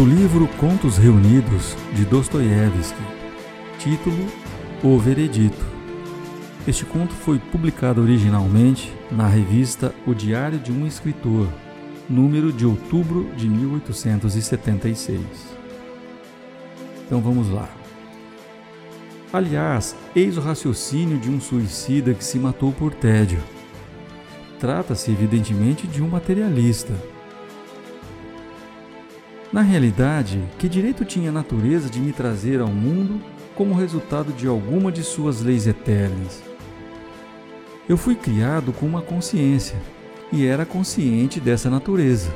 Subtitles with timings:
[0.00, 3.02] do livro Contos Reunidos de Dostoiévski,
[3.78, 4.16] título
[4.82, 5.62] O Veredito.
[6.66, 11.46] Este conto foi publicado originalmente na revista O Diário de um Escritor,
[12.08, 15.20] número de outubro de 1876.
[17.04, 17.68] Então vamos lá.
[19.30, 23.42] Aliás, eis o raciocínio de um suicida que se matou por tédio.
[24.58, 26.94] Trata-se, evidentemente, de um materialista.
[29.52, 33.20] Na realidade, que direito tinha a natureza de me trazer ao mundo
[33.54, 36.42] como resultado de alguma de suas leis eternas?
[37.88, 39.76] Eu fui criado com uma consciência
[40.32, 42.32] e era consciente dessa natureza.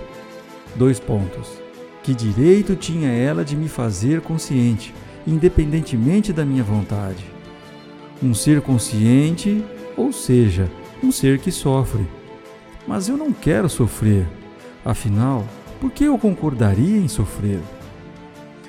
[0.75, 1.63] Dois pontos.
[2.03, 4.93] Que direito tinha ela de me fazer consciente?
[5.27, 7.25] independentemente da minha vontade.
[8.23, 9.65] Um ser consciente,
[9.97, 10.71] ou seja,
[11.03, 12.07] um ser que sofre.
[12.87, 14.27] Mas eu não quero sofrer.
[14.85, 15.47] Afinal,
[15.85, 17.61] por que eu concordaria em sofrer?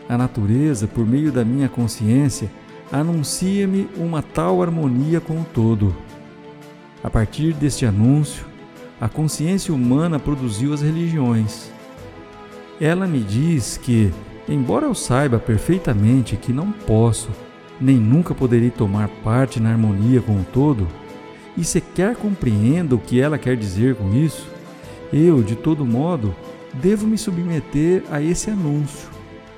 [0.10, 2.52] A natureza, por meio da minha consciência,
[2.92, 5.96] anuncia-me uma tal harmonia com o todo.
[7.02, 8.46] A partir deste anúncio,
[9.00, 11.72] a consciência humana produziu as religiões.
[12.82, 14.12] Ela me diz que,
[14.46, 17.30] Embora eu saiba perfeitamente que não posso,
[17.80, 20.86] nem nunca poderei tomar parte na harmonia com o todo,
[21.56, 24.46] e sequer compreenda o que ela quer dizer com isso,
[25.14, 26.36] eu, de todo modo,
[26.82, 29.10] devo me submeter a esse anúncio.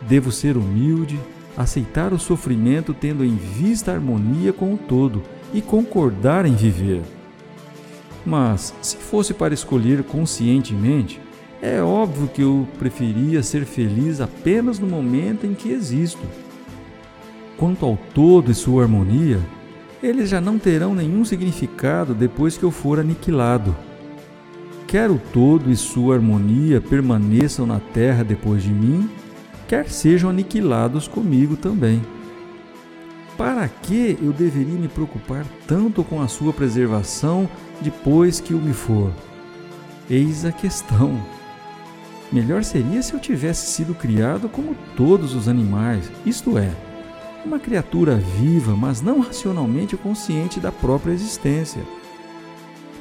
[0.02, 1.20] Devo ser humilde,
[1.56, 5.24] aceitar o sofrimento tendo em vista a harmonia com o todo
[5.54, 7.02] e concordar em viver.
[8.26, 11.20] Mas, se fosse para escolher conscientemente,
[11.62, 16.22] é óbvio que eu preferia ser feliz apenas no momento em que existo.
[17.58, 19.40] Quanto ao todo e sua harmonia,
[20.04, 23.76] eles já não terão nenhum significado depois que eu for aniquilado.
[24.88, 29.10] Quer o todo e sua harmonia permaneçam na terra depois de mim,
[29.68, 32.02] quer sejam aniquilados comigo também.
[33.38, 37.50] Para que eu deveria me preocupar tanto com a sua preservação
[37.82, 39.12] depois que eu me for?
[40.10, 41.22] Eis a questão.
[42.32, 46.72] Melhor seria se eu tivesse sido criado como todos os animais, isto é,
[47.46, 51.84] uma criatura viva, mas não racionalmente consciente da própria existência.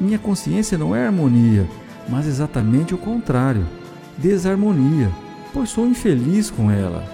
[0.01, 1.67] Minha consciência não é harmonia,
[2.09, 3.67] mas exatamente o contrário,
[4.19, 5.11] desarmonia,
[5.53, 7.05] pois sou infeliz com ela.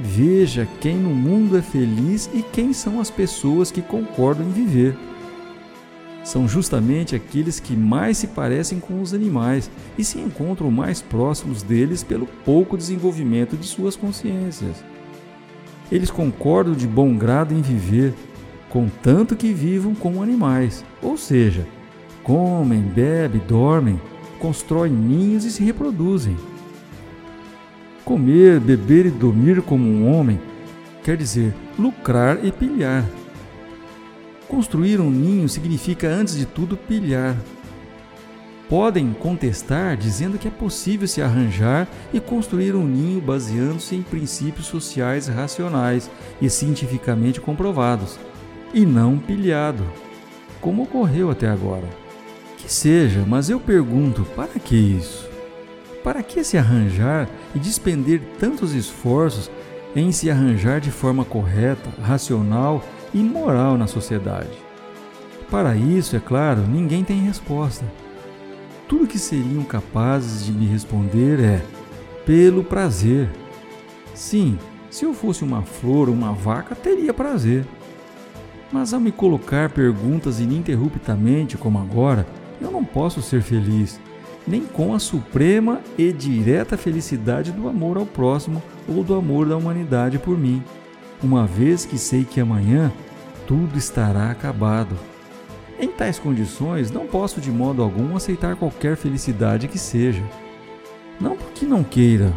[0.00, 4.96] Veja quem no mundo é feliz e quem são as pessoas que concordam em viver
[6.28, 11.62] são justamente aqueles que mais se parecem com os animais e se encontram mais próximos
[11.62, 14.84] deles pelo pouco desenvolvimento de suas consciências.
[15.90, 18.12] Eles concordam de bom grado em viver,
[18.68, 21.66] contanto que vivam como animais, ou seja,
[22.22, 24.00] comem, bebem, dormem,
[24.38, 26.36] constroem ninhos e se reproduzem.
[28.04, 30.40] Comer, beber e dormir como um homem
[31.02, 33.04] quer dizer lucrar e pilhar.
[34.46, 37.36] Construir um ninho significa, antes de tudo, pilhar.
[38.68, 44.66] Podem contestar dizendo que é possível se arranjar e construir um ninho baseando-se em princípios
[44.66, 48.18] sociais racionais e cientificamente comprovados,
[48.72, 49.84] e não pilhado,
[50.60, 51.88] como ocorreu até agora.
[52.56, 55.28] Que seja, mas eu pergunto: para que isso?
[56.02, 59.50] Para que se arranjar e despender tantos esforços
[59.94, 64.50] em se arranjar de forma correta, racional e moral na sociedade.
[65.50, 67.84] Para isso, é claro, ninguém tem resposta.
[68.86, 71.62] Tudo que seriam capazes de me responder é
[72.24, 73.30] pelo prazer.
[74.14, 74.58] Sim,
[74.90, 77.64] se eu fosse uma flor ou uma vaca, teria prazer.
[78.72, 82.26] Mas ao me colocar perguntas ininterruptamente, como agora,
[82.60, 84.00] eu não posso ser feliz,
[84.46, 89.56] nem com a suprema e direta felicidade do amor ao próximo ou do amor da
[89.56, 90.62] humanidade por mim
[91.22, 92.92] uma vez que sei que amanhã
[93.46, 94.96] tudo estará acabado.
[95.80, 100.22] Em tais condições, não posso de modo algum aceitar qualquer felicidade que seja.
[101.20, 102.32] Não porque não queira,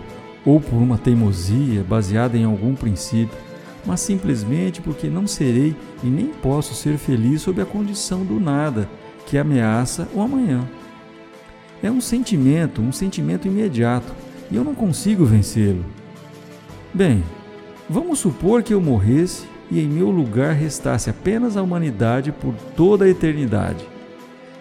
[0.46, 3.38] ou por uma teimosia baseada em algum princípio,
[3.86, 8.90] mas simplesmente porque não serei e nem posso ser feliz sob a condição do nada
[9.26, 10.68] que ameaça o amanhã.
[11.82, 14.14] É um sentimento, um sentimento imediato,
[14.52, 15.86] e eu não consigo vencê-lo.
[16.94, 17.24] Bem,
[17.94, 23.04] Vamos supor que eu morresse e em meu lugar restasse apenas a humanidade por toda
[23.04, 23.86] a eternidade.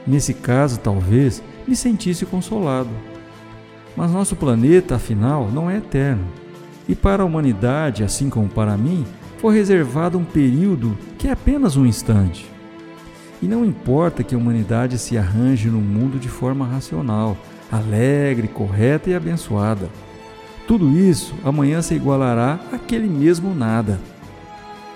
[0.04, 2.90] Nesse caso, talvez me sentisse consolado.
[3.96, 6.26] Mas nosso planeta, afinal, não é eterno.
[6.90, 9.06] E para a humanidade, assim como para mim,
[9.38, 12.50] foi reservado um período que é apenas um instante.
[13.40, 17.36] E não importa que a humanidade se arranje no mundo de forma racional,
[17.70, 19.88] alegre, correta e abençoada.
[20.66, 24.00] Tudo isso amanhã se igualará àquele mesmo nada.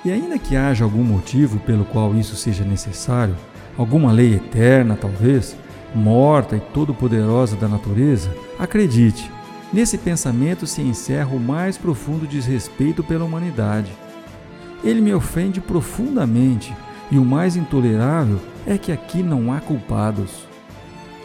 [0.04, 3.36] E ainda que haja algum motivo pelo qual isso seja necessário,
[3.78, 5.56] alguma lei eterna talvez,
[5.94, 9.30] morta e todo-poderosa da natureza, acredite,
[9.74, 13.90] nesse pensamento se encerra o mais profundo desrespeito pela humanidade.
[14.84, 16.72] Ele me ofende profundamente
[17.10, 20.46] e o mais intolerável é que aqui não há culpados.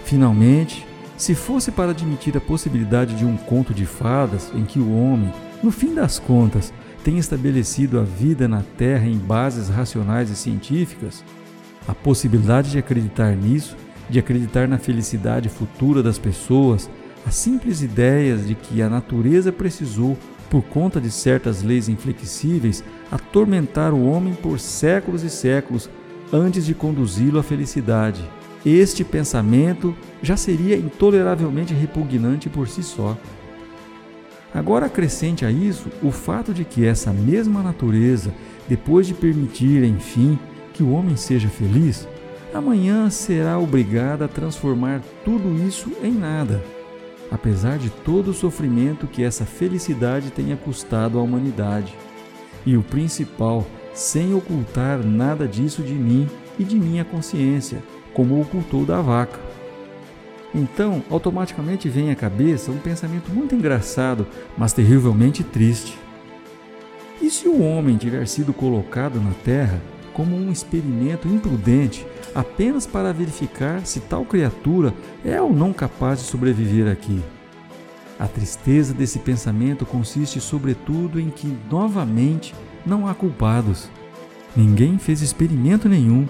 [0.04, 0.84] Finalmente,
[1.16, 5.32] se fosse para admitir a possibilidade de um conto de fadas em que o homem,
[5.62, 6.74] no fim das contas,
[7.04, 11.24] tem estabelecido a vida na Terra em bases racionais e científicas,
[11.88, 13.78] a possibilidade de acreditar nisso,
[14.10, 16.90] de acreditar na felicidade futura das pessoas,
[17.26, 20.18] as simples ideias de que a natureza precisou,
[20.50, 25.90] por conta de certas leis inflexíveis, atormentar o homem por séculos e séculos
[26.34, 28.28] antes de conduzi-lo à felicidade.
[28.66, 33.18] Este pensamento já seria intoleravelmente repugnante por si só.
[34.54, 38.34] Agora acrescente a isso o fato de que essa mesma natureza,
[38.68, 40.38] depois de permitir, enfim,
[40.74, 42.08] que o homem seja feliz,
[42.54, 46.64] amanhã será obrigada a transformar tudo isso em nada,
[47.32, 51.94] apesar de todo o sofrimento que essa felicidade tenha custado à humanidade.
[52.66, 56.28] E o principal, sem ocultar nada disso de mim
[56.58, 57.82] e de minha consciência,
[58.14, 59.40] como ocultou da vaca.
[60.54, 64.26] Então, automaticamente vem à cabeça um pensamento muito engraçado,
[64.58, 65.98] mas terrivelmente triste.
[67.22, 69.80] E se o homem tiver sido colocado na terra
[70.20, 72.06] como um experimento imprudente
[72.36, 74.94] apenas para verificar se tal criatura
[75.24, 77.24] é ou não capaz de sobreviver aqui?
[78.20, 82.54] A tristeza desse pensamento consiste, sobretudo, em que, novamente,
[82.86, 83.90] não há culpados.
[84.58, 86.28] Ninguém fez experimento nenhum,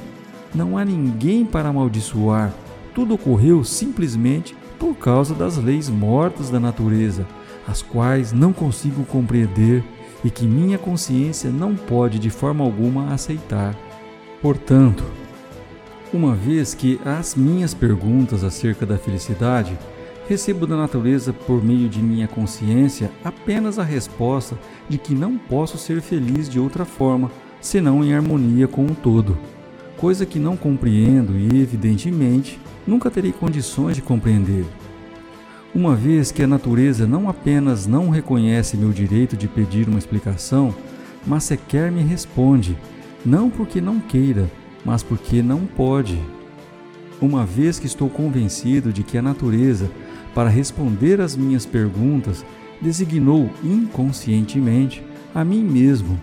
[0.53, 2.53] não há ninguém para amaldiçoar
[2.93, 7.25] tudo ocorreu simplesmente por causa das leis mortas da natureza,
[7.67, 9.83] as quais não consigo compreender
[10.23, 13.75] e que minha consciência não pode de forma alguma aceitar.
[14.41, 15.03] Portanto,
[16.13, 19.77] uma vez que as minhas perguntas acerca da felicidade
[20.27, 24.57] recebo da natureza por meio de minha consciência apenas a resposta
[24.87, 27.31] de que não posso ser feliz de outra forma
[27.61, 29.37] senão em harmonia com o todo,
[29.97, 34.65] coisa que não compreendo e, evidentemente, nunca terei condições de compreender.
[35.73, 40.73] Uma vez que a natureza não apenas não reconhece meu direito de pedir uma explicação,
[41.25, 42.77] mas sequer me responde,
[43.25, 44.49] não porque não queira,
[44.83, 46.19] mas porque não pode.
[47.21, 49.91] Uma vez que estou convencido de que a natureza,
[50.33, 52.43] para responder às minhas perguntas,
[52.81, 55.03] designou inconscientemente
[55.35, 56.19] a mim mesmo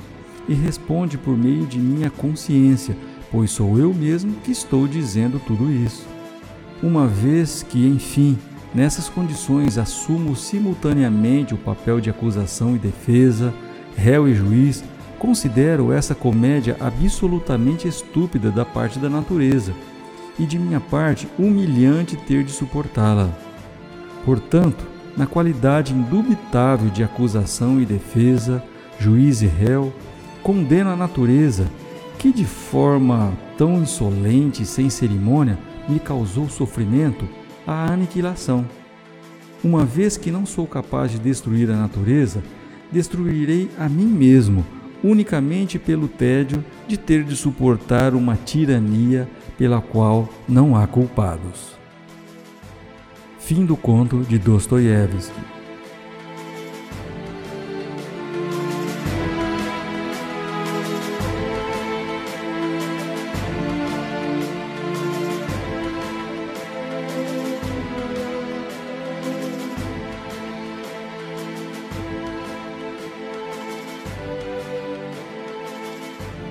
[0.48, 2.96] e responde por meio de minha consciência,
[3.30, 6.16] pois sou eu mesmo que estou dizendo tudo isso
[6.82, 8.38] uma vez que, enfim,
[8.74, 13.52] nessas condições assumo simultaneamente o papel de acusação e defesa,
[13.96, 14.84] réu e juiz,
[15.18, 19.72] considero essa comédia absolutamente estúpida da parte da natureza
[20.38, 23.30] e de minha parte humilhante ter de suportá-la.
[24.24, 24.86] Portanto,
[25.16, 28.62] na qualidade indubitável de acusação e defesa,
[28.98, 29.92] juiz e réu,
[30.42, 31.66] condeno a natureza
[32.18, 35.58] que de forma tão insolente e sem cerimônia
[35.88, 37.26] me causou sofrimento
[37.66, 38.66] a aniquilação.
[39.64, 42.42] Uma vez que não sou capaz de destruir a natureza,
[42.92, 44.64] destruirei a mim mesmo,
[45.02, 51.76] unicamente pelo tédio de ter de suportar uma tirania pela qual não há culpados.
[53.38, 55.55] Fim do conto de Dostoiévski